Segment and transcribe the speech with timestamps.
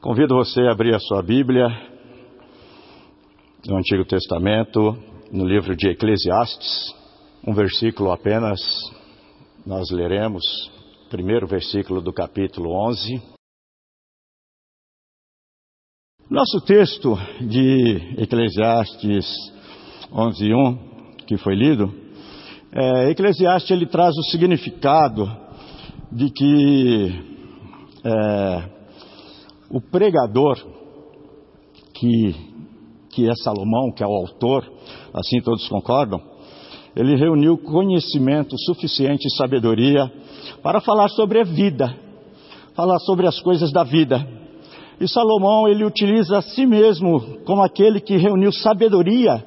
[0.00, 1.68] Convido você a abrir a sua Bíblia
[3.66, 4.96] no Antigo Testamento,
[5.30, 6.94] no livro de Eclesiastes,
[7.46, 8.58] um versículo apenas,
[9.66, 10.42] nós leremos,
[11.10, 13.22] primeiro versículo do capítulo 11.
[16.30, 19.26] Nosso texto de Eclesiastes
[20.10, 21.94] 11.1, que foi lido,
[22.72, 25.30] é, Eclesiastes ele traz o significado
[26.10, 27.22] de que
[28.02, 28.79] é,
[29.70, 30.58] o pregador,
[31.94, 32.34] que,
[33.10, 34.68] que é Salomão, que é o autor,
[35.14, 36.20] assim todos concordam,
[36.96, 40.10] ele reuniu conhecimento suficiente e sabedoria
[40.62, 41.94] para falar sobre a vida,
[42.74, 44.26] falar sobre as coisas da vida.
[45.00, 49.44] E Salomão, ele utiliza a si mesmo como aquele que reuniu sabedoria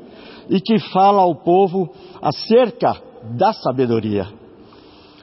[0.50, 1.90] e que fala ao povo
[2.22, 2.96] acerca
[3.38, 4.28] da sabedoria,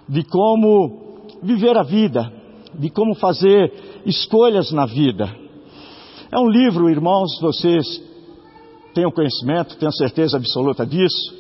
[0.09, 2.31] de como viver a vida,
[2.79, 3.73] de como fazer
[4.05, 5.35] escolhas na vida.
[6.33, 7.85] É um livro, irmãos, vocês
[8.95, 11.35] têm o conhecimento, tenho certeza absoluta disso.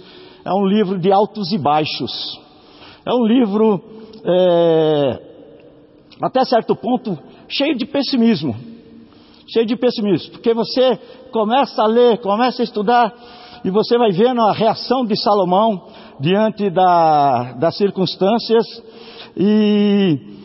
[0.45, 2.41] É um livro de altos e baixos.
[3.07, 3.83] É um livro,
[4.25, 5.21] é,
[6.23, 8.55] até certo ponto, cheio de pessimismo.
[9.49, 10.99] Cheio de pessimismo, porque você
[11.33, 13.13] começa a ler, começa a estudar,
[13.65, 15.89] e você vai vendo a reação de Salomão
[16.21, 18.65] diante da, das circunstâncias,
[19.37, 20.40] e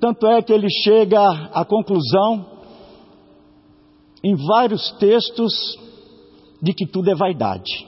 [0.00, 1.20] tanto é que ele chega
[1.52, 2.46] à conclusão,
[4.24, 5.52] em vários textos,
[6.60, 7.86] de que tudo é vaidade.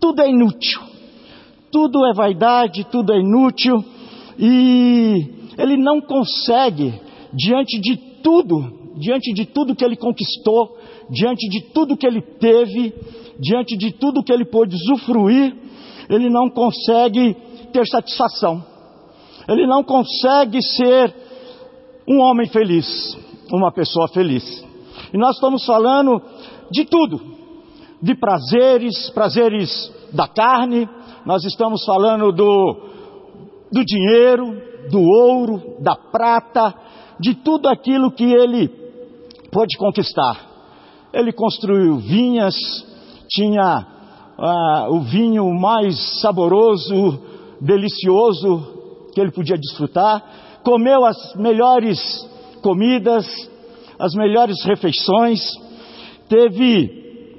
[0.00, 0.80] Tudo é inútil.
[1.70, 3.84] Tudo é vaidade, tudo é inútil.
[4.36, 7.00] E ele não consegue,
[7.32, 10.76] diante de tudo, diante de tudo que ele conquistou,
[11.08, 12.92] diante de tudo que ele teve,
[13.38, 15.54] diante de tudo que ele pôde usufruir,
[16.08, 17.34] ele não consegue
[17.72, 18.75] ter satisfação
[19.48, 21.14] ele não consegue ser
[22.08, 23.16] um homem feliz,
[23.52, 24.64] uma pessoa feliz.
[25.12, 26.20] E nós estamos falando
[26.70, 27.20] de tudo,
[28.02, 30.88] de prazeres, prazeres da carne,
[31.24, 32.76] nós estamos falando do,
[33.72, 36.74] do dinheiro, do ouro, da prata,
[37.18, 38.68] de tudo aquilo que ele
[39.50, 40.44] pôde conquistar.
[41.12, 42.54] Ele construiu vinhas,
[43.28, 43.86] tinha
[44.38, 47.20] ah, o vinho mais saboroso,
[47.60, 48.75] delicioso
[49.16, 50.22] que ele podia desfrutar,
[50.62, 51.98] comeu as melhores
[52.62, 53.26] comidas,
[53.98, 55.40] as melhores refeições,
[56.28, 57.34] teve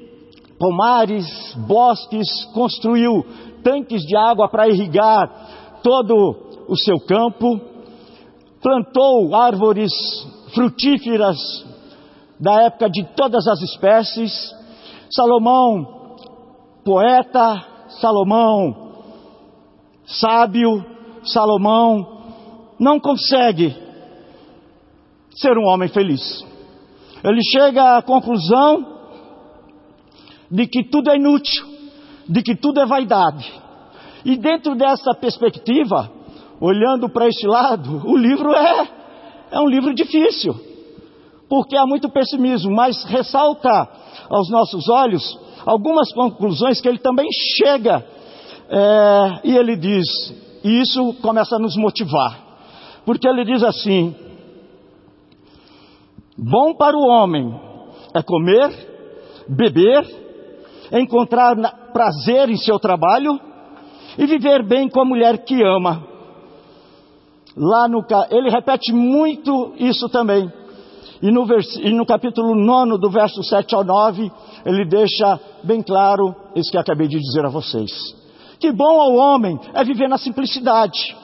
[0.58, 1.28] pomares,
[1.68, 3.24] bosques, construiu
[3.62, 7.62] tanques de água para irrigar todo o seu campo,
[8.60, 9.92] plantou árvores
[10.56, 11.38] frutíferas
[12.40, 14.34] da época de todas as espécies.
[15.12, 16.16] Salomão,
[16.84, 17.64] poeta,
[18.02, 18.94] Salomão,
[20.08, 20.97] sábio,
[21.28, 22.18] Salomão
[22.80, 23.76] não consegue
[25.36, 26.46] ser um homem feliz.
[27.24, 28.98] Ele chega à conclusão
[30.50, 31.66] de que tudo é inútil,
[32.28, 33.52] de que tudo é vaidade.
[34.26, 36.12] E dentro dessa perspectiva,
[36.60, 38.88] olhando para esse lado, o livro é,
[39.52, 40.56] é um livro difícil,
[41.50, 43.70] porque há muito pessimismo, mas ressalta
[44.30, 45.24] aos nossos olhos
[45.66, 47.28] algumas conclusões que ele também
[47.58, 48.06] chega,
[48.70, 50.06] é, e ele diz:
[50.64, 52.46] e isso começa a nos motivar.
[53.06, 54.16] Porque ele diz assim:
[56.38, 57.54] Bom para o homem
[58.14, 60.06] é comer, beber,
[60.92, 61.56] encontrar
[61.94, 63.40] prazer em seu trabalho
[64.18, 66.06] e viver bem com a mulher que ama.
[67.56, 70.52] Lá no ele repete muito isso também.
[71.22, 74.32] E no, vers, e no capítulo 9, do verso 7 ao 9,
[74.66, 77.92] ele deixa bem claro isso que acabei de dizer a vocês.
[78.60, 81.16] Que bom ao homem é viver na simplicidade,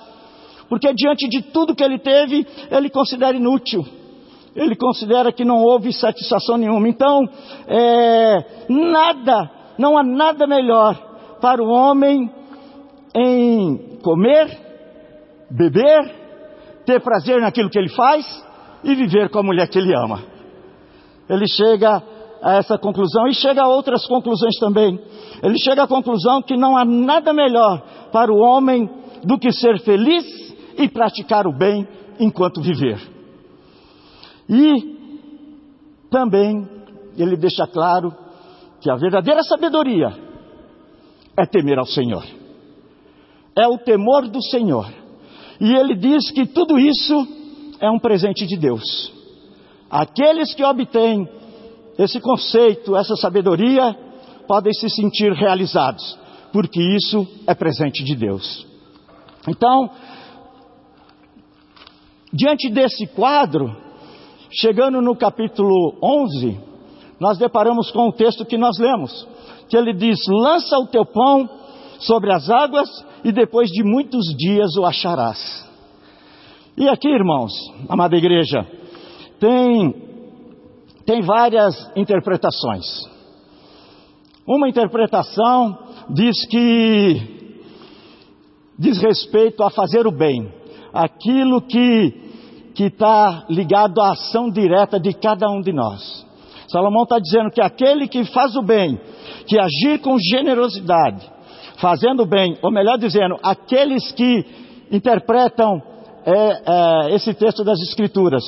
[0.69, 3.83] porque diante de tudo que ele teve, ele considera inútil,
[4.55, 6.87] ele considera que não houve satisfação nenhuma.
[6.87, 7.27] Então,
[7.67, 10.95] é, nada, não há nada melhor
[11.41, 12.29] para o homem
[13.15, 14.57] em comer,
[15.49, 16.23] beber,
[16.85, 18.25] ter prazer naquilo que ele faz
[18.83, 20.23] e viver com a mulher que ele ama.
[21.29, 22.03] Ele chega
[22.43, 24.99] a essa conclusão e chega a outras conclusões também.
[25.41, 27.81] Ele chega à conclusão que não há nada melhor
[28.11, 28.89] para o homem
[29.23, 30.25] do que ser feliz
[30.77, 31.87] e praticar o bem
[32.19, 32.99] enquanto viver.
[34.49, 34.93] E
[36.11, 36.67] também
[37.17, 38.13] ele deixa claro
[38.81, 40.13] que a verdadeira sabedoria
[41.37, 42.25] é temer ao Senhor.
[43.55, 44.91] É o temor do Senhor.
[45.61, 47.25] E ele diz que tudo isso
[47.79, 48.83] é um presente de Deus.
[49.89, 51.29] Aqueles que obtêm
[51.97, 53.95] esse conceito, essa sabedoria,
[54.47, 56.17] podem se sentir realizados,
[56.51, 58.65] porque isso é presente de Deus.
[59.47, 59.89] Então,
[62.31, 63.75] diante desse quadro,
[64.51, 66.59] chegando no capítulo 11,
[67.19, 69.27] nós deparamos com o texto que nós lemos,
[69.69, 71.49] que ele diz: Lança o teu pão
[71.99, 72.89] sobre as águas
[73.23, 75.63] e depois de muitos dias o acharás.
[76.75, 77.51] E aqui, irmãos,
[77.87, 78.65] amada igreja,
[79.39, 80.12] tem,
[81.05, 82.85] tem várias interpretações.
[84.47, 85.77] Uma interpretação
[86.09, 87.53] diz que
[88.77, 90.51] diz respeito a fazer o bem,
[90.93, 92.23] aquilo que
[92.73, 96.25] que está ligado à ação direta de cada um de nós.
[96.67, 98.99] Salomão está dizendo que aquele que faz o bem,
[99.45, 101.29] que agir com generosidade,
[101.77, 104.43] fazendo o bem, ou melhor dizendo, aqueles que
[104.91, 105.81] interpretam
[106.25, 108.43] é, é, esse texto das Escrituras,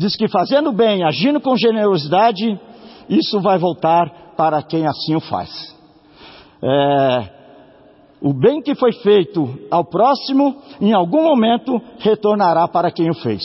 [0.00, 2.58] diz que fazendo bem, agindo com generosidade,
[3.06, 5.50] isso vai voltar para quem assim o faz.
[6.62, 7.28] É,
[8.22, 13.44] o bem que foi feito ao próximo, em algum momento, retornará para quem o fez.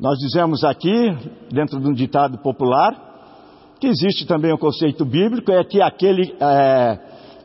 [0.00, 1.14] Nós dizemos aqui,
[1.50, 6.98] dentro de um ditado popular, que existe também o conceito bíblico, é que aquele é,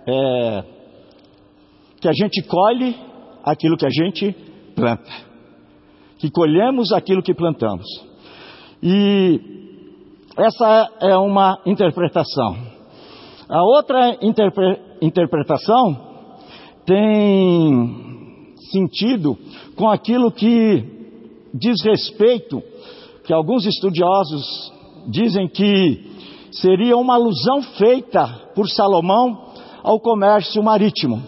[0.08, 0.64] é,
[2.00, 2.96] que a gente colhe
[3.44, 4.32] aquilo que a gente
[4.74, 5.31] planta,
[6.22, 7.86] que colhemos aquilo que plantamos.
[8.82, 9.42] E
[10.38, 12.56] essa é uma interpretação.
[13.50, 15.98] A outra interpretação interpretação
[16.86, 19.36] tem sentido
[19.76, 20.86] com aquilo que
[21.54, 22.62] diz respeito,
[23.26, 24.72] que alguns estudiosos
[25.08, 26.12] dizem que
[26.52, 29.52] seria uma alusão feita por Salomão
[29.84, 31.22] ao comércio marítimo,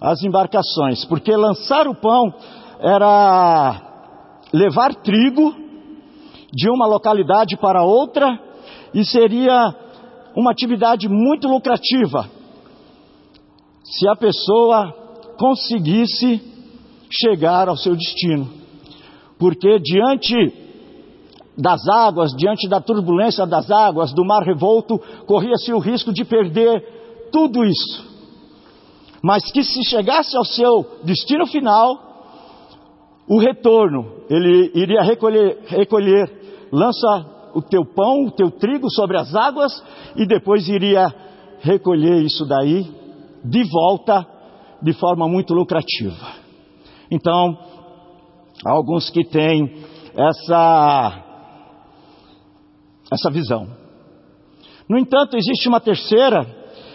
[0.00, 2.34] às embarcações, porque lançar o pão
[2.86, 3.82] era
[4.52, 5.52] levar trigo
[6.52, 8.38] de uma localidade para outra
[8.94, 9.74] e seria
[10.36, 12.30] uma atividade muito lucrativa,
[13.82, 14.94] se a pessoa
[15.36, 16.40] conseguisse
[17.10, 18.48] chegar ao seu destino.
[19.36, 20.34] Porque diante
[21.58, 27.28] das águas, diante da turbulência das águas, do mar revolto, corria-se o risco de perder
[27.32, 28.06] tudo isso.
[29.22, 32.05] Mas que se chegasse ao seu destino final,
[33.28, 39.34] o retorno, ele iria recolher, recolher, lança o teu pão, o teu trigo sobre as
[39.34, 39.72] águas
[40.14, 41.12] e depois iria
[41.60, 42.84] recolher isso daí
[43.44, 44.26] de volta
[44.82, 46.34] de forma muito lucrativa.
[47.10, 47.58] Então,
[48.64, 49.84] há alguns que têm
[50.14, 51.24] essa,
[53.10, 53.68] essa visão.
[54.88, 56.46] No entanto, existe uma terceira,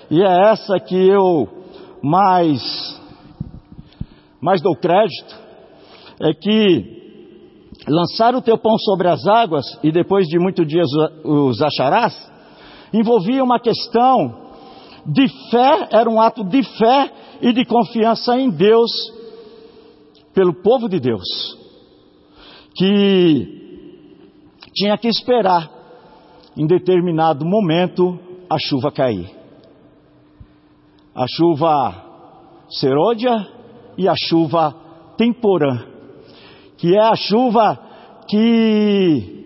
[0.09, 1.47] e é essa que eu
[2.01, 2.61] mais,
[4.41, 5.40] mais dou crédito,
[6.21, 7.01] é que
[7.87, 10.87] lançar o teu pão sobre as águas e depois de muitos dias
[11.23, 12.15] os acharás,
[12.93, 14.39] envolvia uma questão
[15.05, 18.91] de fé, era um ato de fé e de confiança em Deus,
[20.33, 21.23] pelo povo de Deus,
[22.75, 23.61] que
[24.73, 25.69] tinha que esperar
[26.55, 28.19] em determinado momento
[28.49, 29.29] a chuva cair.
[31.15, 32.05] A chuva
[32.69, 33.47] serôdia
[33.97, 34.73] e a chuva
[35.17, 35.85] temporã,
[36.81, 37.79] que é a chuva
[38.27, 39.45] que,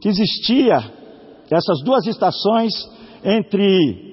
[0.00, 0.78] que existia,
[1.48, 2.72] essas duas estações
[3.22, 4.08] entre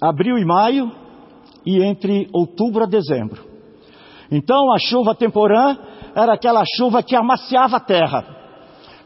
[0.00, 0.90] abril e maio
[1.66, 3.44] e entre outubro a dezembro.
[4.30, 5.76] Então a chuva temporã
[6.14, 8.24] era aquela chuva que amaciava a terra.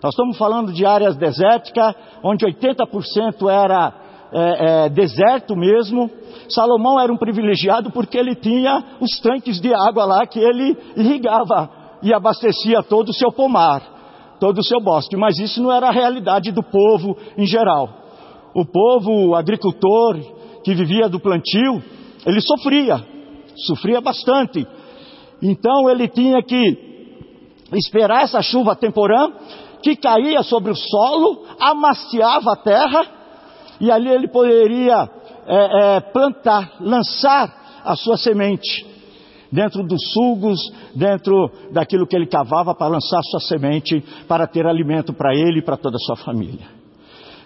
[0.00, 1.92] Nós estamos falando de áreas desérticas,
[2.22, 3.92] onde 80% era
[4.32, 6.10] é, é, deserto mesmo.
[6.48, 11.70] Salomão era um privilegiado porque ele tinha os tanques de água lá que ele irrigava
[12.02, 13.82] e abastecia todo o seu pomar,
[14.40, 15.16] todo o seu bosque.
[15.16, 17.88] Mas isso não era a realidade do povo em geral.
[18.54, 20.18] O povo o agricultor,
[20.64, 21.82] que vivia do plantio,
[22.26, 23.04] ele sofria,
[23.66, 24.66] sofria bastante.
[25.42, 26.92] Então ele tinha que
[27.72, 29.30] esperar essa chuva temporã
[29.82, 33.21] que caía sobre o solo, amaciava a terra,
[33.80, 35.08] e ali ele poderia
[35.46, 38.86] é, é, plantar, lançar a sua semente
[39.50, 40.58] dentro dos sugos,
[40.94, 45.58] dentro daquilo que ele cavava para lançar a sua semente, para ter alimento para ele
[45.58, 46.66] e para toda a sua família.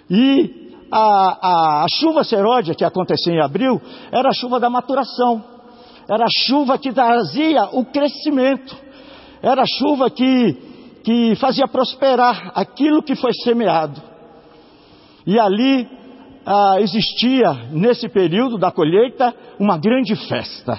[0.08, 3.80] E a, a, a chuva seródia que acontecia em abril
[4.12, 5.42] era a chuva da maturação,
[6.08, 8.76] era a chuva que trazia o crescimento,
[9.42, 10.52] era a chuva que,
[11.02, 14.00] que fazia prosperar aquilo que foi semeado.
[15.26, 15.88] E ali
[16.46, 20.78] ah, existia, nesse período da colheita, uma grande festa,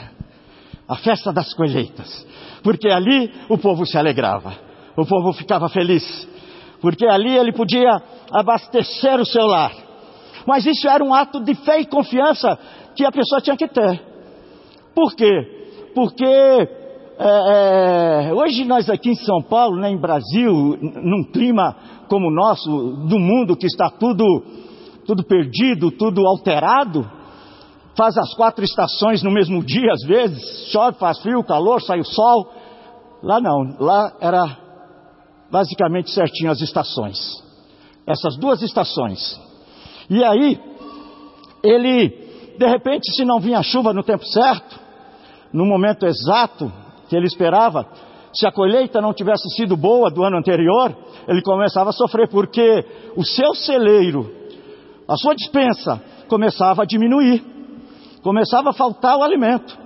[0.88, 2.26] a festa das colheitas,
[2.64, 4.54] porque ali o povo se alegrava,
[4.96, 6.26] o povo ficava feliz,
[6.80, 9.74] porque ali ele podia abastecer o seu lar,
[10.46, 12.58] mas isso era um ato de fé e confiança
[12.96, 14.02] que a pessoa tinha que ter.
[14.96, 15.92] Por quê?
[15.94, 21.76] Porque é, é, hoje nós aqui em São Paulo, né, em Brasil, num clima
[22.08, 22.70] como o nosso,
[23.08, 24.24] do mundo que está tudo,
[25.08, 27.10] tudo perdido, tudo alterado,
[27.96, 32.06] faz as quatro estações no mesmo dia às vezes, chove, faz frio, calor, sai o
[32.06, 32.52] sol.
[33.24, 34.58] Lá não, lá era
[35.50, 37.18] basicamente certinho as estações.
[38.06, 39.40] Essas duas estações.
[40.10, 40.60] E aí,
[41.64, 42.10] ele,
[42.58, 44.80] de repente, se não vinha chuva no tempo certo,
[45.52, 46.72] no momento exato
[47.10, 47.88] que ele esperava,
[48.34, 50.96] se a colheita não tivesse sido boa do ano anterior,
[51.28, 52.86] ele começava a sofrer, porque
[53.16, 54.37] o seu celeiro,
[55.08, 57.44] a sua dispensa, começava a diminuir,
[58.22, 59.78] começava a faltar o alimento.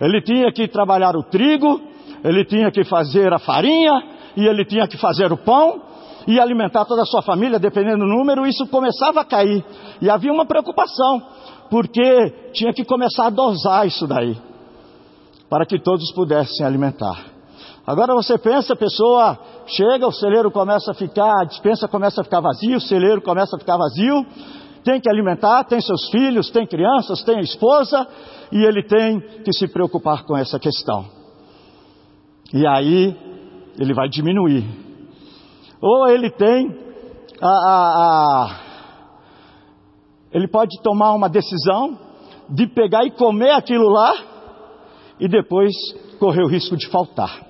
[0.00, 1.80] Ele tinha que trabalhar o trigo,
[2.22, 3.92] ele tinha que fazer a farinha,
[4.36, 5.82] e ele tinha que fazer o pão,
[6.26, 9.64] e alimentar toda a sua família, dependendo do número, isso começava a cair.
[10.00, 11.22] E havia uma preocupação,
[11.70, 14.36] porque tinha que começar a dosar isso daí,
[15.48, 17.24] para que todos pudessem alimentar.
[17.86, 22.40] Agora você pensa, pessoa chega, o celeiro começa a ficar, a dispensa começa a ficar
[22.40, 24.26] vazio, o celeiro começa a ficar vazio,
[24.84, 28.06] tem que alimentar, tem seus filhos, tem crianças, tem esposa,
[28.50, 31.06] e ele tem que se preocupar com essa questão.
[32.52, 33.16] E aí
[33.78, 34.64] ele vai diminuir.
[35.80, 36.76] Ou ele tem
[37.40, 38.60] a, a, a
[40.32, 41.98] ele pode tomar uma decisão
[42.48, 44.14] de pegar e comer aquilo lá
[45.20, 45.72] e depois
[46.18, 47.47] correr o risco de faltar.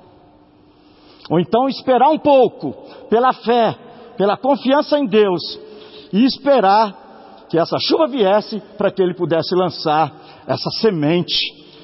[1.30, 2.74] Ou então esperar um pouco,
[3.08, 3.76] pela fé,
[4.16, 5.40] pela confiança em Deus,
[6.12, 10.12] e esperar que essa chuva viesse para que ele pudesse lançar
[10.46, 11.36] essa semente.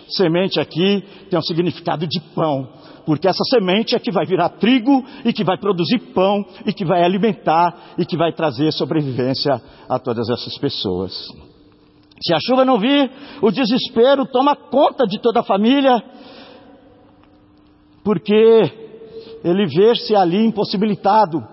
[0.08, 2.68] Semente aqui tem um significado de pão,
[3.06, 6.84] porque essa semente é que vai virar trigo e que vai produzir pão e que
[6.84, 11.12] vai alimentar e que vai trazer sobrevivência a todas essas pessoas.
[12.22, 13.10] Se a chuva não vir,
[13.42, 16.02] o desespero toma conta de toda a família,
[18.04, 18.83] porque
[19.44, 21.46] ele vê-se ali impossibilitado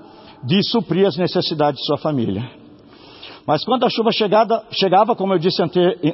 [0.43, 2.49] de suprir as necessidades de sua família.
[3.45, 5.61] Mas quando a chuva chegada, chegava, como eu disse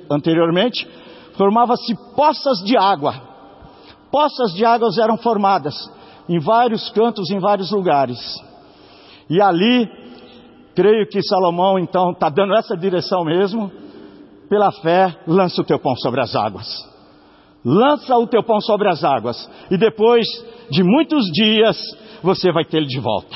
[0.09, 0.87] anteriormente,
[1.35, 3.27] formava-se poças de água
[4.11, 5.75] Poças de águas eram formadas
[6.29, 8.19] em vários cantos, em vários lugares.
[9.29, 9.87] E ali,
[10.75, 13.71] creio que Salomão então está dando essa direção mesmo.
[14.49, 16.67] Pela fé, lança o teu pão sobre as águas.
[17.63, 19.49] Lança o teu pão sobre as águas.
[19.69, 20.25] E depois
[20.69, 21.77] de muitos dias,
[22.21, 23.35] você vai ele de volta.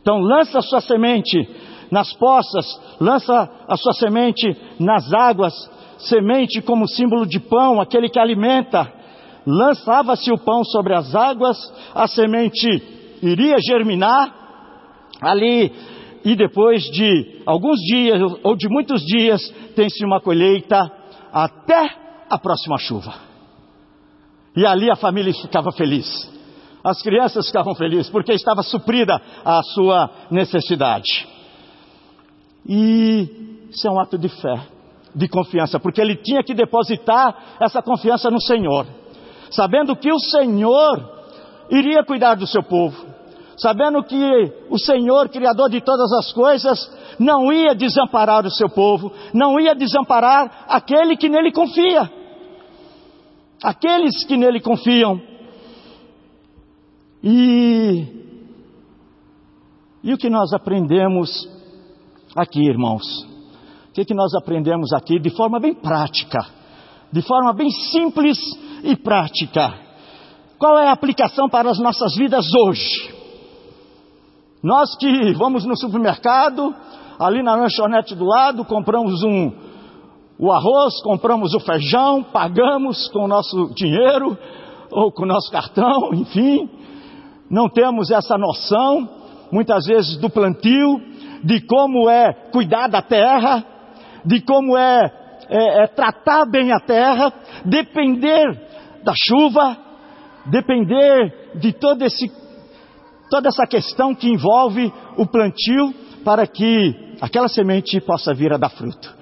[0.00, 1.48] Então lança a sua semente
[1.90, 2.66] nas poças,
[3.00, 5.52] lança a sua semente nas águas,
[5.98, 9.00] semente como símbolo de pão, aquele que alimenta
[9.46, 11.58] lançava-se o pão sobre as águas,
[11.94, 12.82] a semente
[13.22, 14.34] iria germinar
[15.20, 15.72] ali,
[16.24, 19.40] e depois de alguns dias ou de muitos dias,
[19.74, 20.78] tem-se uma colheita
[21.32, 21.90] até
[22.28, 23.29] a próxima chuva.
[24.56, 26.30] E ali a família ficava feliz.
[26.82, 31.28] As crianças ficavam felizes porque estava suprida a sua necessidade.
[32.66, 34.60] E isso é um ato de fé,
[35.14, 38.86] de confiança, porque ele tinha que depositar essa confiança no Senhor
[39.50, 41.10] sabendo que o Senhor
[41.70, 42.96] iria cuidar do seu povo,
[43.56, 46.78] sabendo que o Senhor, Criador de todas as coisas,
[47.18, 52.10] não ia desamparar o seu povo, não ia desamparar aquele que nele confia,
[53.62, 55.20] aqueles que nele confiam.
[57.22, 58.06] E,
[60.02, 61.48] e o que nós aprendemos
[62.34, 63.04] aqui, irmãos?
[63.88, 66.46] O que, que nós aprendemos aqui de forma bem prática,
[67.12, 68.38] de forma bem simples
[68.82, 69.74] e prática.
[70.58, 73.14] Qual é a aplicação para as nossas vidas hoje?
[74.62, 76.74] Nós que vamos no supermercado,
[77.18, 79.52] ali na lanchonete do lado, compramos um,
[80.40, 84.38] o arroz, compramos o feijão, pagamos com o nosso dinheiro
[84.90, 86.66] ou com o nosso cartão, enfim,
[87.50, 89.06] não temos essa noção,
[89.52, 90.98] muitas vezes, do plantio,
[91.44, 93.62] de como é cuidar da terra,
[94.24, 95.12] de como é,
[95.50, 97.30] é, é tratar bem a terra,
[97.66, 98.46] depender
[99.04, 99.76] da chuva,
[100.46, 102.32] depender de todo esse,
[103.30, 105.92] toda essa questão que envolve o plantio
[106.24, 109.19] para que aquela semente possa vir a dar fruto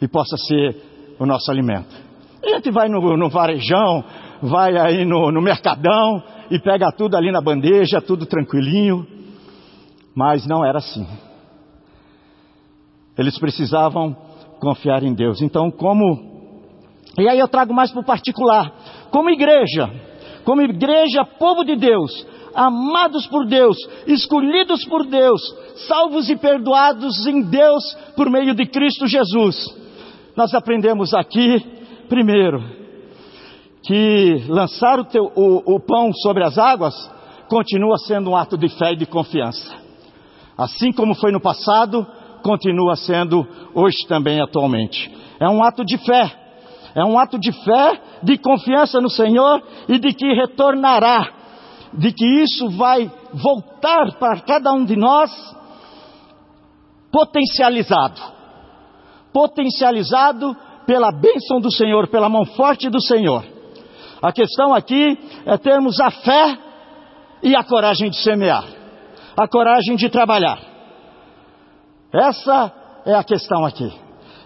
[0.00, 0.76] e possa ser
[1.18, 1.94] o nosso alimento.
[2.42, 4.04] A gente vai no, no varejão,
[4.42, 9.06] vai aí no, no mercadão e pega tudo ali na bandeja, tudo tranquilinho,
[10.14, 11.06] mas não era assim.
[13.16, 14.16] Eles precisavam
[14.60, 15.40] confiar em Deus.
[15.40, 16.34] Então, como.
[17.18, 18.72] E aí eu trago mais para o particular
[19.10, 19.88] como igreja,
[20.44, 23.76] como igreja, povo de Deus, amados por Deus,
[24.08, 25.40] escolhidos por Deus,
[25.86, 27.84] salvos e perdoados em Deus
[28.16, 29.83] por meio de Cristo Jesus.
[30.36, 31.64] Nós aprendemos aqui,
[32.08, 32.60] primeiro,
[33.84, 36.94] que lançar o, teu, o, o pão sobre as águas
[37.48, 39.76] continua sendo um ato de fé e de confiança.
[40.58, 42.04] Assim como foi no passado,
[42.42, 45.08] continua sendo hoje também atualmente.
[45.38, 46.32] É um ato de fé.
[46.96, 51.32] É um ato de fé, de confiança no Senhor e de que retornará,
[51.92, 55.30] de que isso vai voltar para cada um de nós
[57.12, 58.33] potencializado.
[59.34, 63.44] Potencializado pela bênção do Senhor, pela mão forte do Senhor.
[64.22, 66.58] A questão aqui é termos a fé
[67.42, 68.64] e a coragem de semear,
[69.36, 70.58] a coragem de trabalhar.
[72.12, 72.72] Essa
[73.04, 73.92] é a questão aqui.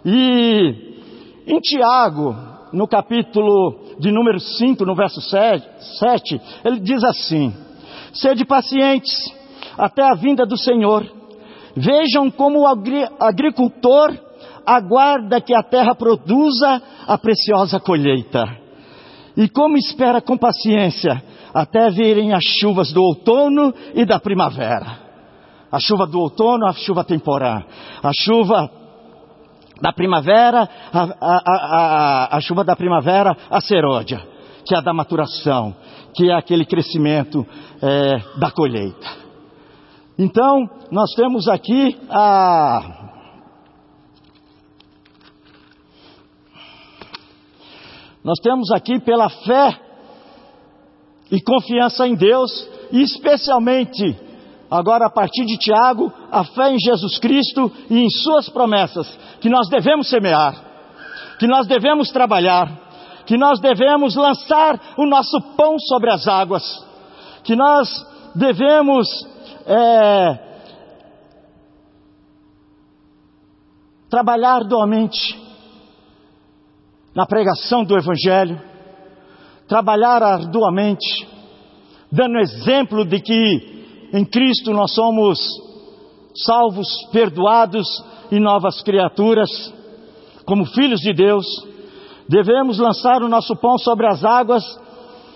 [0.05, 0.99] E
[1.47, 2.35] em Tiago,
[2.73, 7.55] no capítulo de número 5, no verso 7, ele diz assim:
[8.13, 9.13] Sede pacientes
[9.77, 11.07] até a vinda do Senhor.
[11.77, 12.67] Vejam como o
[13.21, 14.19] agricultor
[14.77, 18.45] aguarda que a terra produza a preciosa colheita.
[19.37, 21.23] E como espera com paciência
[21.55, 25.09] até virem as chuvas do outono e da primavera.
[25.71, 27.63] A chuva do outono, a chuva temporã.
[28.03, 28.71] A chuva
[29.81, 34.21] da primavera, a, a, a, a, chuva da primavera, a seródia,
[34.65, 35.75] que é a da maturação,
[36.15, 37.47] que é aquele crescimento
[37.81, 39.07] é, da colheita.
[40.19, 42.98] Então, nós temos aqui a.
[48.29, 49.81] Nós temos aqui pela fé
[51.31, 52.51] e confiança em Deus,
[52.93, 54.15] e especialmente,
[54.71, 59.09] agora a partir de Tiago, a fé em Jesus Cristo e em Suas promessas,
[59.41, 60.63] que nós devemos semear,
[61.39, 62.71] que nós devemos trabalhar,
[63.25, 66.63] que nós devemos lançar o nosso pão sobre as águas,
[67.45, 67.89] que nós
[68.35, 69.09] devemos
[69.65, 70.39] é,
[74.11, 75.48] trabalhar doamente
[77.19, 78.63] na pregação do Evangelho,
[79.67, 81.27] trabalhar arduamente,
[82.13, 85.37] dando exemplo de que em Cristo nós somos
[86.47, 87.89] salvos, perdoados
[88.31, 89.51] e novas criaturas,
[90.45, 91.45] como filhos de Deus,
[92.29, 94.63] devemos lançar o nosso pão sobre as águas,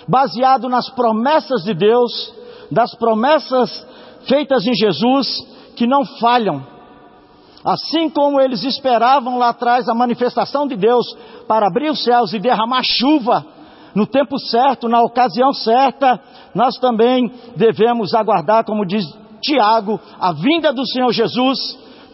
[0.07, 2.33] baseado nas promessas de Deus,
[2.71, 3.85] das promessas
[4.29, 5.27] feitas em Jesus,
[5.75, 6.65] que não falham.
[7.65, 11.07] Assim como eles esperavam lá atrás a manifestação de Deus
[11.47, 13.47] para abrir os céus e derramar chuva
[13.95, 16.21] no tempo certo, na ocasião certa,
[16.55, 19.05] nós também devemos aguardar, como diz
[19.43, 21.59] Tiago, a vinda do Senhor Jesus,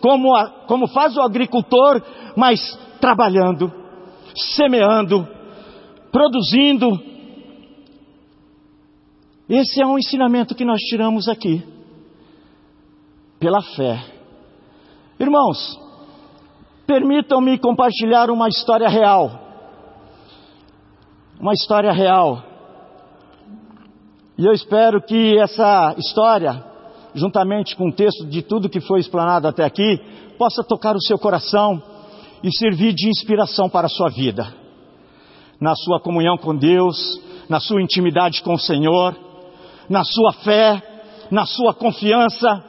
[0.00, 2.02] como, a, como faz o agricultor,
[2.36, 2.60] mas
[3.00, 3.72] trabalhando,
[4.34, 5.26] semeando,
[6.10, 7.00] produzindo.
[9.48, 11.62] Esse é um ensinamento que nós tiramos aqui,
[13.38, 14.17] pela fé.
[15.20, 15.78] Irmãos,
[16.86, 19.48] permitam-me compartilhar uma história real
[21.40, 22.42] uma história real.
[24.36, 26.64] E eu espero que essa história,
[27.14, 30.00] juntamente com o texto de tudo que foi explanado até aqui,
[30.36, 31.82] possa tocar o seu coração
[32.42, 34.52] e servir de inspiração para a sua vida.
[35.60, 39.16] Na sua comunhão com Deus, na sua intimidade com o Senhor,
[39.88, 40.82] na sua fé,
[41.30, 42.64] na sua confiança,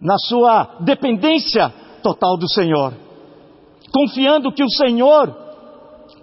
[0.00, 2.92] na sua dependência total do Senhor.
[3.92, 5.34] Confiando que o Senhor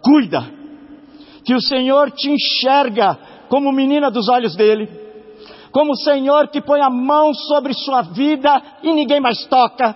[0.02, 0.44] cuida,
[1.44, 3.18] que o Senhor te enxerga
[3.50, 4.90] como menina dos olhos dele,
[5.72, 9.96] como o Senhor que põe a mão sobre sua vida e ninguém mais toca,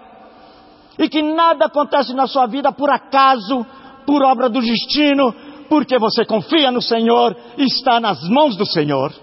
[0.97, 3.65] e que nada acontece na sua vida por acaso,
[4.05, 5.33] por obra do destino,
[5.69, 9.13] porque você confia no Senhor e está nas mãos do Senhor.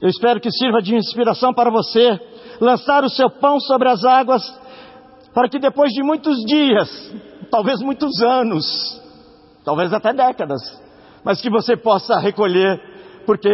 [0.00, 2.18] Eu espero que sirva de inspiração para você
[2.60, 4.42] lançar o seu pão sobre as águas,
[5.34, 6.88] para que depois de muitos dias
[7.50, 8.64] talvez muitos anos,
[9.64, 10.60] talvez até décadas,
[11.24, 12.80] mas que você possa recolher,
[13.26, 13.48] porque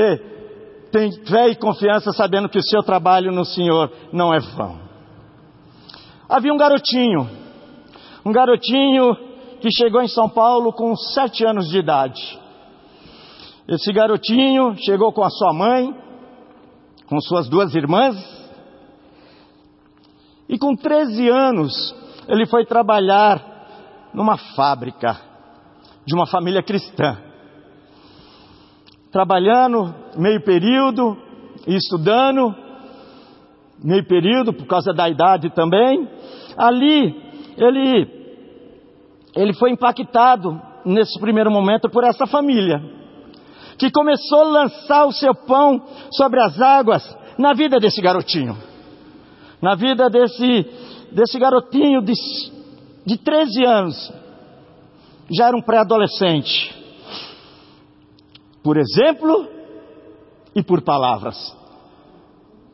[0.92, 4.78] tem fé e confiança sabendo que o seu trabalho no Senhor não é vão.
[6.28, 7.28] Havia um garotinho,
[8.24, 9.16] um garotinho
[9.60, 12.38] que chegou em São Paulo com sete anos de idade.
[13.66, 15.94] Esse garotinho chegou com a sua mãe,
[17.08, 18.16] com suas duas irmãs,
[20.48, 21.94] e com 13 anos
[22.28, 25.20] ele foi trabalhar numa fábrica
[26.06, 27.18] de uma família cristã.
[29.10, 31.16] Trabalhando meio período
[31.66, 32.54] e estudando
[33.82, 36.08] meio período por causa da idade também.
[36.56, 37.14] Ali
[37.56, 38.16] ele
[39.34, 42.80] ele foi impactado nesse primeiro momento por essa família
[43.78, 48.56] que começou a lançar o seu pão sobre as águas na vida desse garotinho.
[49.60, 50.66] Na vida desse
[51.12, 52.12] desse garotinho de
[53.06, 54.12] de 13 anos.
[55.30, 56.74] já era um pré-adolescente.
[58.62, 59.48] Por exemplo
[60.54, 61.36] e por palavras.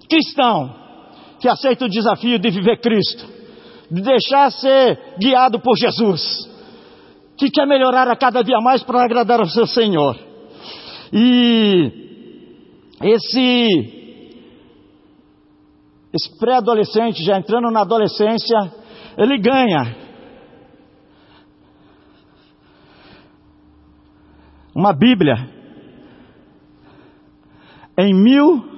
[0.08, 0.74] Cristão
[1.38, 3.26] que aceita o desafio de viver Cristo,
[3.90, 6.48] de deixar ser guiado por Jesus,
[7.36, 10.16] que quer melhorar a cada dia mais para agradar ao seu Senhor.
[11.12, 11.92] E
[13.02, 14.02] esse
[16.12, 18.58] esse pré-adolescente já entrando na adolescência,
[19.16, 19.96] ele ganha
[24.74, 25.34] uma Bíblia
[27.98, 28.70] em mil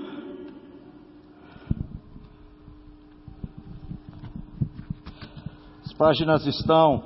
[5.85, 7.05] as páginas estão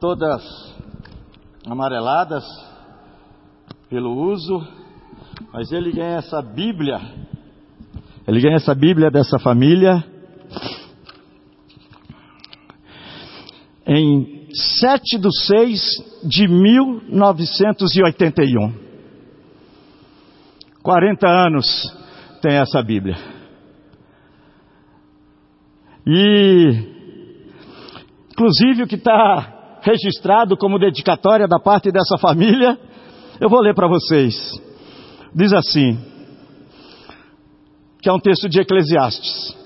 [0.00, 0.42] todas
[1.66, 2.69] amareladas
[3.90, 4.66] pelo uso,
[5.52, 7.00] mas ele ganha essa Bíblia,
[8.26, 10.04] ele ganha essa Bíblia dessa família
[13.84, 14.46] em
[14.78, 15.80] 7 de 6
[16.22, 18.72] de 1981.
[20.82, 21.66] 40 anos
[22.40, 23.16] tem essa Bíblia.
[26.06, 26.70] E,
[28.30, 32.78] inclusive, o que está registrado como dedicatória da parte dessa família,
[33.40, 34.60] eu vou ler para vocês.
[35.34, 35.98] Diz assim:
[38.02, 39.56] que é um texto de Eclesiastes.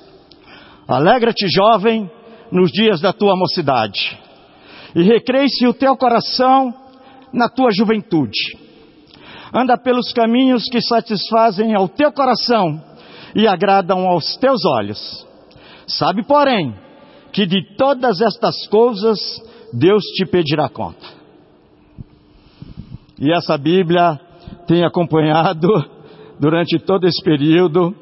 [0.86, 2.10] Alegra-te, jovem,
[2.52, 4.18] nos dias da tua mocidade,
[4.94, 6.72] e recreie-se o teu coração
[7.32, 8.38] na tua juventude.
[9.52, 12.82] Anda pelos caminhos que satisfazem ao teu coração
[13.34, 15.26] e agradam aos teus olhos.
[15.86, 16.74] Sabe, porém,
[17.32, 19.18] que de todas estas coisas
[19.72, 21.06] Deus te pedirá conta.
[23.18, 24.20] E essa Bíblia
[24.66, 25.68] tem acompanhado
[26.38, 27.94] durante todo esse período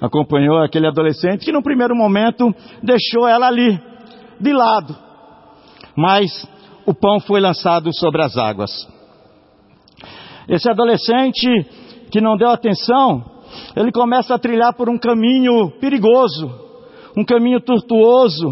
[0.00, 3.78] acompanhou aquele adolescente que no primeiro momento deixou ela ali,
[4.40, 4.96] de lado.
[5.96, 6.46] Mas
[6.86, 8.70] o pão foi lançado sobre as águas.
[10.48, 11.46] Esse adolescente
[12.10, 13.24] que não deu atenção,
[13.76, 16.50] ele começa a trilhar por um caminho perigoso,
[17.16, 18.46] um caminho tortuoso,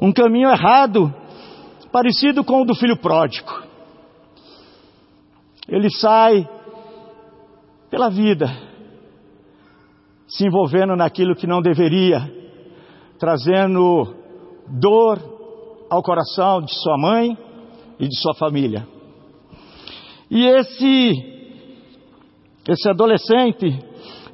[0.00, 1.12] um caminho errado,
[1.92, 3.64] parecido com o do filho pródigo.
[5.68, 6.48] Ele sai
[7.90, 8.46] pela vida,
[10.26, 12.20] se envolvendo naquilo que não deveria,
[13.18, 14.14] trazendo
[14.80, 15.18] dor
[15.90, 17.38] ao coração de sua mãe
[17.98, 18.86] e de sua família.
[20.30, 21.34] E esse
[22.66, 23.78] esse adolescente,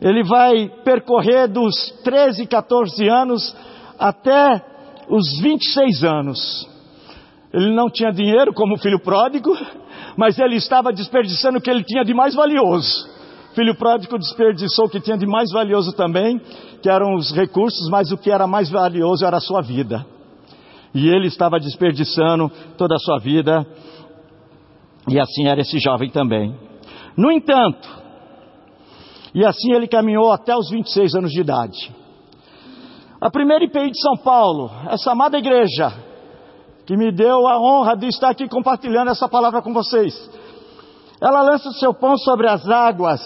[0.01, 3.57] ele vai percorrer dos 13, 14 anos
[3.99, 4.64] até
[5.09, 6.69] os 26 anos.
[7.53, 9.53] Ele não tinha dinheiro como filho pródigo,
[10.16, 13.20] mas ele estava desperdiçando o que ele tinha de mais valioso
[13.55, 16.40] filho pródigo desperdiçou o que tinha de mais valioso também,
[16.83, 20.07] que eram os recursos, mas o que era mais valioso era a sua vida.
[20.94, 23.66] E ele estava desperdiçando toda a sua vida,
[25.09, 26.55] e assim era esse jovem também.
[27.16, 27.88] No entanto,
[29.35, 31.94] e assim ele caminhou até os 26 anos de idade.
[33.20, 35.92] A primeira IPI de São Paulo, essa amada igreja,
[36.90, 40.12] que me deu a honra de estar aqui compartilhando essa palavra com vocês,
[41.22, 43.20] ela lança o seu pão sobre as águas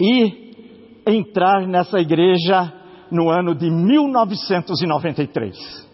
[0.00, 2.72] e entrar nessa igreja
[3.10, 5.86] no ano de 1993.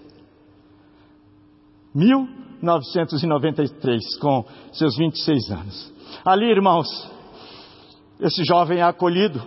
[1.95, 5.93] 1993, com seus 26 anos.
[6.25, 6.89] Ali, irmãos,
[8.21, 9.43] esse jovem é acolhido,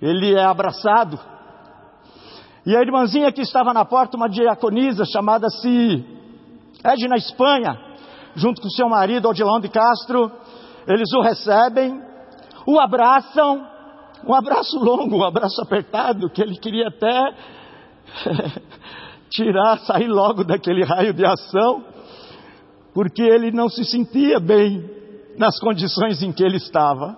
[0.00, 1.18] ele é abraçado,
[2.66, 6.02] E a irmãzinha que estava na porta, uma diaconisa chamada-se
[6.82, 7.78] Edna Espanha,
[8.34, 10.32] junto com seu marido Odilão de Castro,
[10.86, 12.00] eles o recebem,
[12.66, 13.66] o abraçam,
[14.26, 17.34] um abraço longo, um abraço apertado, que ele queria até
[19.30, 21.84] tirar, sair logo daquele raio de ação,
[22.94, 24.88] porque ele não se sentia bem
[25.36, 27.16] nas condições em que ele estava.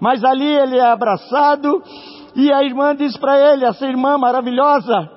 [0.00, 1.82] Mas ali ele é abraçado
[2.34, 5.10] e a irmã diz para ele, essa irmã maravilhosa,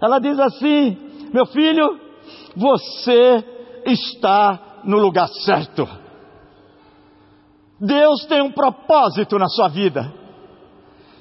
[0.00, 0.96] ela diz assim:
[1.32, 1.98] Meu filho,
[2.56, 3.44] você
[3.86, 5.88] está no lugar certo.
[7.80, 10.12] Deus tem um propósito na sua vida.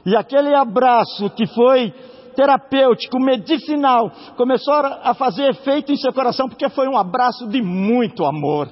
[0.06, 1.94] E aquele abraço que foi
[2.36, 8.24] terapêutico, medicinal, começou a fazer efeito em seu coração, porque foi um abraço de muito
[8.24, 8.70] amor.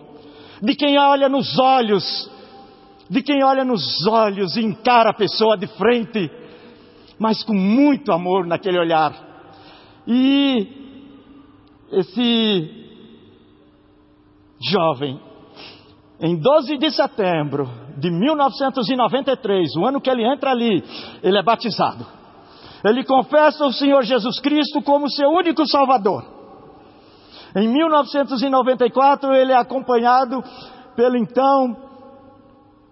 [0.62, 2.32] De quem olha nos olhos,
[3.10, 6.32] de quem olha nos olhos e encara a pessoa de frente,
[7.20, 9.14] mas com muito amor naquele olhar.
[10.08, 10.68] E
[11.92, 12.86] esse
[14.72, 15.20] jovem,
[16.26, 20.84] em 12 de setembro de 1993, o ano que ele entra ali,
[21.22, 22.04] ele é batizado.
[22.84, 26.26] Ele confessa o Senhor Jesus Cristo como seu único Salvador.
[27.56, 30.44] Em 1994, ele é acompanhado
[30.96, 31.78] pelo então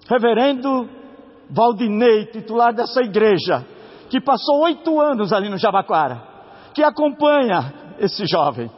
[0.08, 0.88] reverendo
[1.50, 3.65] Valdinei, titular dessa igreja,
[4.12, 6.22] que passou oito anos ali no Jabaquara,
[6.72, 8.69] que acompanha esse jovem,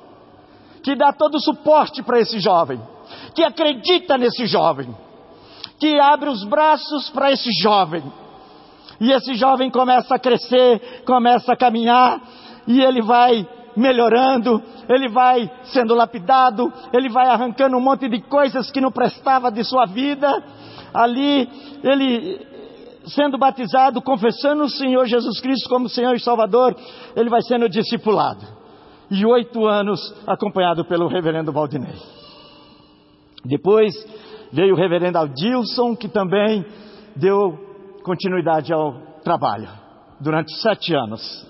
[0.81, 2.79] que dá todo o suporte para esse jovem,
[3.33, 4.95] que acredita nesse jovem,
[5.79, 8.03] que abre os braços para esse jovem
[8.99, 12.21] e esse jovem começa a crescer, começa a caminhar,
[12.67, 18.71] e ele vai melhorando, ele vai sendo lapidado, ele vai arrancando um monte de coisas
[18.71, 20.29] que não prestava de sua vida.
[20.93, 21.49] Ali,
[21.83, 22.55] ele
[23.07, 26.75] sendo batizado, confessando o Senhor Jesus Cristo como Senhor e Salvador,
[27.15, 28.45] ele vai sendo discipulado.
[29.11, 31.93] E oito anos acompanhado pelo reverendo Valdinei.
[33.45, 33.93] Depois
[34.51, 36.65] veio o reverendo Aldilson, que também
[37.15, 37.57] deu
[38.03, 39.69] continuidade ao trabalho
[40.19, 41.45] durante sete anos.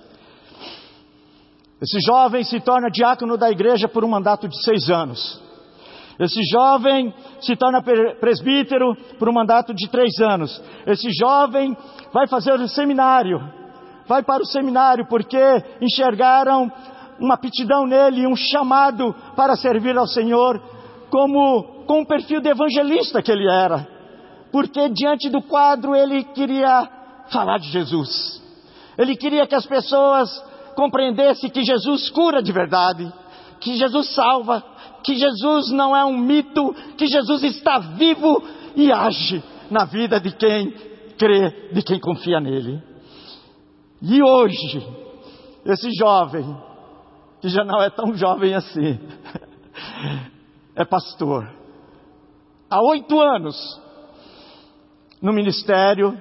[1.82, 5.42] Esse jovem se torna diácono da igreja por um mandato de seis anos.
[6.18, 7.84] Esse jovem se torna
[8.20, 10.62] presbítero por um mandato de três anos.
[10.88, 11.76] Esse jovem
[12.14, 13.40] vai fazer o seminário,
[14.08, 15.38] vai para o seminário porque
[15.82, 16.72] enxergaram
[17.20, 20.62] uma aptidão nele, um chamado para servir ao Senhor,
[21.10, 23.96] como com o perfil de evangelista que ele era
[24.56, 26.90] porque diante do quadro ele queria
[27.30, 28.42] falar de Jesus.
[28.98, 30.30] Ele queria que as pessoas
[30.78, 33.12] compreendessem que Jesus cura de verdade,
[33.60, 34.64] que Jesus salva,
[35.04, 38.42] que Jesus não é um mito, que Jesus está vivo
[38.78, 40.72] e age na vida de quem
[41.18, 42.82] crê, de quem confia nele.
[44.02, 44.88] E hoje,
[45.66, 46.46] esse jovem,
[47.42, 48.98] que já não é tão jovem assim,
[50.78, 51.65] é pastor.
[52.70, 53.56] Há oito anos,
[55.22, 56.20] no ministério,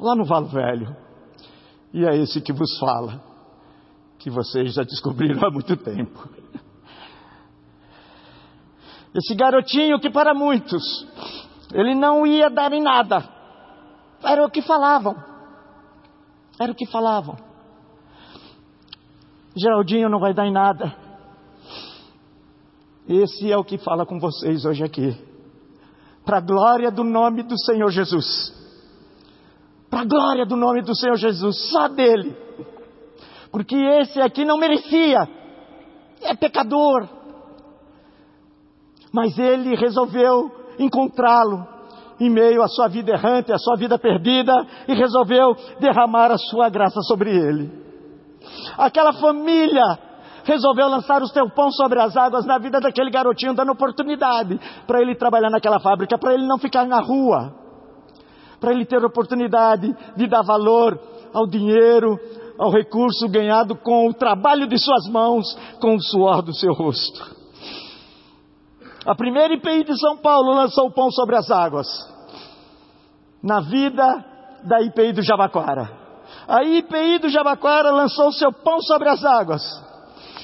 [0.00, 0.96] lá no Valo Velho.
[1.92, 3.20] E é esse que vos fala,
[4.18, 6.28] que vocês já descobriram há muito tempo.
[9.14, 10.82] Esse garotinho que para muitos,
[11.72, 13.22] ele não ia dar em nada,
[14.24, 15.14] era o que falavam,
[16.58, 17.36] era o que falavam.
[19.54, 21.11] Geraldinho não vai dar em nada.
[23.08, 25.32] Esse é o que fala com vocês hoje aqui
[26.24, 28.52] para a glória do nome do Senhor Jesus.
[29.90, 32.34] Para a glória do nome do Senhor Jesus, só dele.
[33.50, 35.28] Porque esse aqui não merecia,
[36.22, 37.08] é pecador.
[39.12, 41.66] Mas ele resolveu encontrá-lo
[42.18, 44.54] em meio à sua vida errante, à sua vida perdida,
[44.88, 47.70] e resolveu derramar a sua graça sobre ele.
[48.78, 49.82] Aquela família
[50.44, 55.00] resolveu lançar o seu pão sobre as águas na vida daquele garotinho, dando oportunidade para
[55.00, 57.54] ele trabalhar naquela fábrica, para ele não ficar na rua,
[58.60, 60.98] para ele ter oportunidade de dar valor
[61.32, 62.18] ao dinheiro,
[62.58, 65.46] ao recurso ganhado com o trabalho de suas mãos,
[65.80, 67.42] com o suor do seu rosto.
[69.04, 71.88] A primeira IPI de São Paulo lançou o pão sobre as águas.
[73.42, 74.24] Na vida
[74.62, 75.90] da IPI do Jabaquara.
[76.46, 79.91] A IPI do Jabaquara lançou o seu pão sobre as águas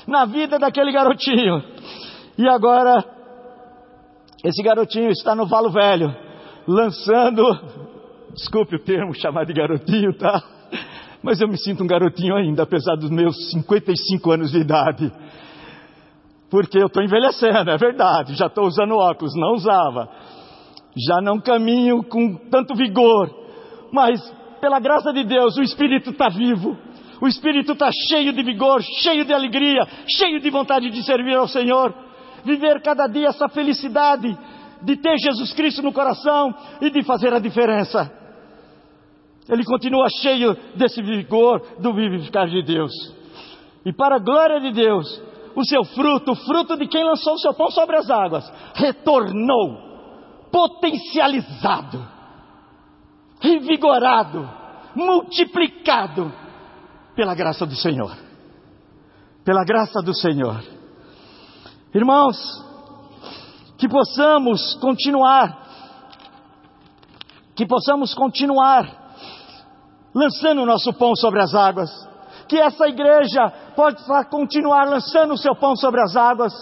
[0.09, 1.63] na vida daquele garotinho.
[2.39, 3.05] E agora,
[4.43, 6.15] esse garotinho está no Valo Velho,
[6.67, 7.45] lançando,
[8.35, 10.43] desculpe o termo chamar de garotinho, tá?
[11.23, 15.13] Mas eu me sinto um garotinho ainda, apesar dos meus 55 anos de idade.
[16.51, 20.09] Porque eu estou envelhecendo, é verdade, já estou usando óculos, não usava.
[21.07, 23.29] Já não caminho com tanto vigor,
[23.93, 24.21] mas
[24.59, 26.77] pela graça de Deus, o Espírito está vivo,
[27.21, 31.49] O espírito está cheio de vigor, cheio de alegria, cheio de vontade de servir ao
[31.49, 31.93] Senhor.
[32.45, 34.37] Viver cada dia essa felicidade
[34.83, 38.11] de ter Jesus Cristo no coração e de fazer a diferença.
[39.49, 42.93] Ele continua cheio desse vigor do vivificar de Deus.
[43.85, 45.21] E para a glória de Deus,
[45.57, 49.79] o seu fruto, o fruto de quem lançou o seu pão sobre as águas, retornou,
[50.53, 52.07] potencializado,
[53.41, 54.49] revigorado,
[54.95, 56.33] multiplicado
[57.19, 58.17] pela graça do Senhor.
[59.45, 60.63] Pela graça do Senhor.
[61.93, 62.37] Irmãos,
[63.77, 65.67] que possamos continuar,
[67.57, 69.15] que possamos continuar
[70.15, 71.91] lançando o nosso pão sobre as águas,
[72.47, 76.53] que essa igreja possa continuar lançando o seu pão sobre as águas,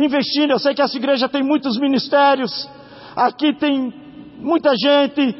[0.00, 0.52] investindo.
[0.52, 2.66] Eu sei que essa igreja tem muitos ministérios,
[3.14, 3.92] aqui tem
[4.38, 5.36] muita gente,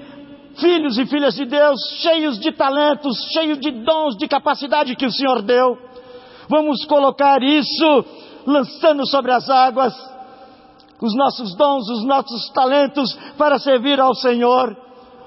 [0.59, 5.13] filhos e filhas de Deus, cheios de talentos, cheios de dons, de capacidade que o
[5.13, 5.79] Senhor deu.
[6.49, 8.05] Vamos colocar isso
[8.47, 9.95] lançando sobre as águas
[11.05, 14.75] os nossos dons, os nossos talentos para servir ao Senhor.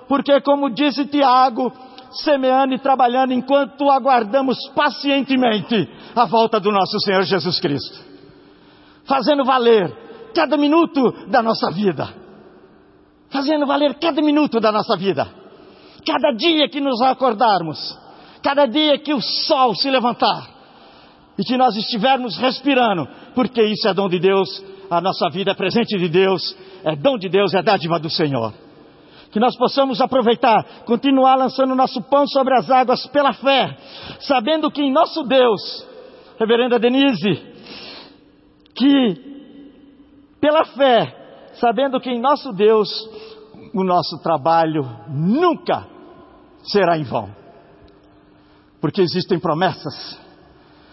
[0.07, 1.71] Porque, como disse Tiago,
[2.11, 7.99] semeando e trabalhando enquanto aguardamos pacientemente a volta do nosso Senhor Jesus Cristo.
[9.05, 12.16] Fazendo valer cada minuto da nossa vida.
[13.29, 15.27] Fazendo valer cada minuto da nossa vida.
[16.05, 17.97] Cada dia que nos acordarmos.
[18.41, 20.49] Cada dia que o sol se levantar.
[21.37, 23.07] E que nós estivermos respirando.
[23.35, 24.63] Porque isso é dom de Deus.
[24.89, 26.55] A nossa vida é presente de Deus.
[26.83, 28.53] É dom de Deus, é dádiva do Senhor
[29.31, 33.77] que nós possamos aproveitar, continuar lançando nosso pão sobre as águas pela fé,
[34.21, 35.85] sabendo que em nosso Deus,
[36.39, 37.41] Reverenda Denise,
[38.75, 39.27] que
[40.39, 41.16] pela fé,
[41.59, 42.89] sabendo que em nosso Deus,
[43.73, 45.87] o nosso trabalho nunca
[46.63, 47.29] será em vão,
[48.81, 50.19] porque existem promessas,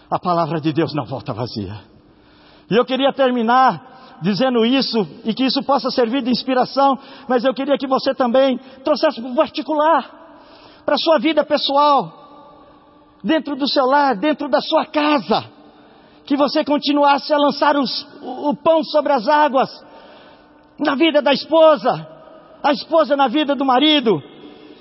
[0.09, 1.79] a palavra de Deus não volta vazia.
[2.69, 6.97] E eu queria terminar dizendo isso e que isso possa servir de inspiração,
[7.27, 10.25] mas eu queria que você também trouxesse para o particular,
[10.85, 12.25] para a sua vida pessoal,
[13.23, 15.45] dentro do seu lar, dentro da sua casa,
[16.25, 19.69] que você continuasse a lançar os, o, o pão sobre as águas,
[20.79, 22.07] na vida da esposa,
[22.63, 24.21] a esposa na vida do marido,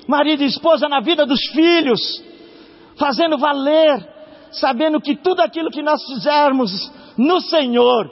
[0.08, 2.00] marido e esposa na vida dos filhos,
[2.98, 4.06] fazendo valer,
[4.50, 6.70] sabendo que tudo aquilo que nós fizermos
[7.16, 8.10] no Senhor,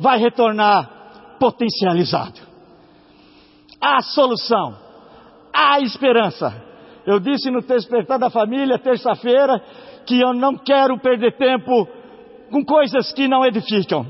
[0.00, 2.40] vai retornar potencializado.
[3.80, 4.76] Há solução,
[5.52, 6.52] há esperança.
[7.06, 9.62] Eu disse no Despertar da Família, terça-feira,
[10.06, 11.86] que eu não quero perder tempo
[12.50, 14.06] com coisas que não edificam.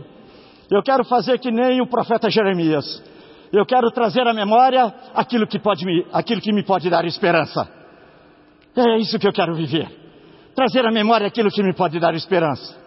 [0.70, 3.02] Eu quero fazer que nem o profeta Jeremias.
[3.52, 7.68] Eu quero trazer à memória aquilo que, pode me, aquilo que me pode dar esperança.
[8.76, 9.88] É isso que eu quero viver.
[10.54, 12.78] Trazer à memória aquilo que me pode dar esperança.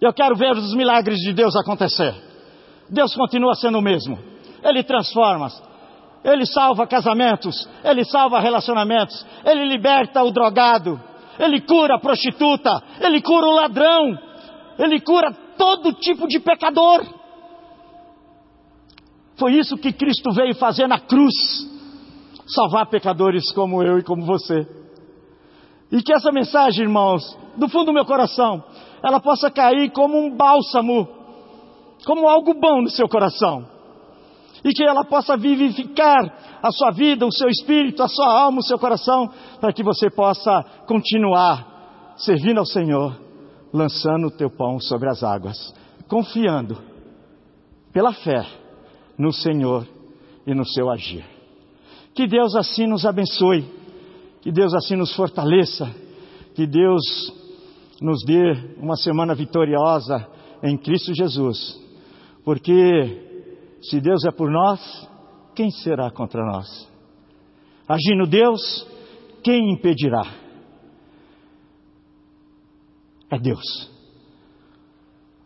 [0.00, 2.14] Eu quero ver os milagres de Deus acontecer.
[2.88, 4.18] Deus continua sendo o mesmo.
[4.62, 5.48] Ele transforma.
[6.22, 7.68] Ele salva casamentos.
[7.82, 9.26] Ele salva relacionamentos.
[9.44, 11.00] Ele liberta o drogado.
[11.38, 12.70] Ele cura a prostituta.
[13.00, 14.16] Ele cura o ladrão.
[14.78, 17.04] Ele cura todo tipo de pecador.
[19.36, 21.34] Foi isso que Cristo veio fazer na cruz.
[22.46, 24.66] Salvar pecadores como eu e como você.
[25.90, 27.22] E que essa mensagem, irmãos,
[27.56, 28.62] do fundo do meu coração,
[29.02, 31.08] ela possa cair como um bálsamo,
[32.04, 33.66] como algo bom no seu coração.
[34.64, 38.64] E que ela possa vivificar a sua vida, o seu espírito, a sua alma, o
[38.64, 43.16] seu coração, para que você possa continuar servindo ao Senhor,
[43.72, 45.74] lançando o teu pão sobre as águas,
[46.08, 46.78] confiando
[47.92, 48.65] pela fé
[49.18, 49.86] no Senhor
[50.46, 51.24] e no seu agir.
[52.14, 53.64] Que Deus assim nos abençoe,
[54.40, 55.86] que Deus assim nos fortaleça,
[56.54, 57.02] que Deus
[58.00, 60.26] nos dê uma semana vitoriosa
[60.62, 61.78] em Cristo Jesus.
[62.44, 65.08] Porque se Deus é por nós,
[65.54, 66.88] quem será contra nós?
[67.88, 68.86] Agindo Deus,
[69.42, 70.22] quem impedirá?
[73.30, 73.90] É Deus.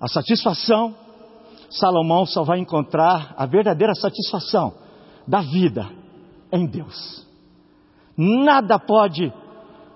[0.01, 0.95] A satisfação,
[1.71, 4.75] Salomão só vai encontrar a verdadeira satisfação
[5.27, 5.89] da vida
[6.53, 7.27] em Deus.
[8.17, 9.33] Nada pode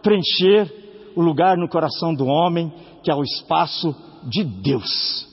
[0.02, 2.72] preencher o lugar no coração do homem
[3.02, 3.94] que é o espaço
[4.24, 5.28] de Deus.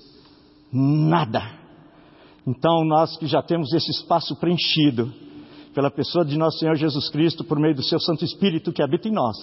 [0.72, 1.42] Nada.
[2.46, 5.14] Então, nós que já temos esse espaço preenchido
[5.74, 9.08] pela pessoa de nosso Senhor Jesus Cristo, por meio do seu Santo Espírito que habita
[9.08, 9.38] em nós,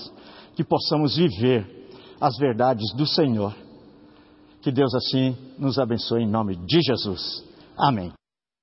[0.55, 1.89] que possamos viver
[2.21, 3.55] as verdades do Senhor.
[4.63, 7.45] Que Deus assim nos abençoe em nome de Jesus.
[7.77, 8.13] Amém.